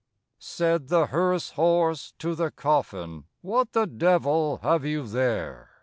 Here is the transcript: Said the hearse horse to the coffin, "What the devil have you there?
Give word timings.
Said 0.39 0.87
the 0.87 1.05
hearse 1.05 1.51
horse 1.51 2.15
to 2.17 2.33
the 2.33 2.49
coffin, 2.49 3.25
"What 3.41 3.73
the 3.73 3.85
devil 3.85 4.57
have 4.63 4.83
you 4.83 5.05
there? 5.05 5.69